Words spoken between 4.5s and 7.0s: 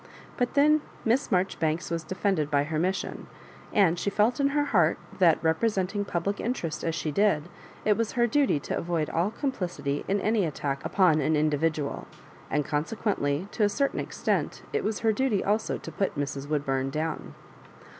heart that, representing public in terest as